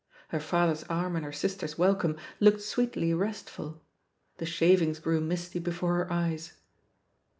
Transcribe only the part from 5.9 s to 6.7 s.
her eyes.